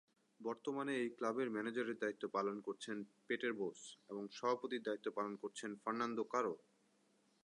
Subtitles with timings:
[0.39, 3.79] বর্তমানে এই ক্লাবের ম্যানেজারের দায়িত্ব পালন করছেন পেটের বোস
[4.09, 6.53] এবং সভাপতির দায়িত্ব পালন করছেন ফের্নান্দো কারো।